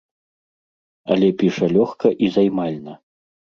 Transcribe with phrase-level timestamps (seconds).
[1.11, 2.99] Але піша лёгка і займальна.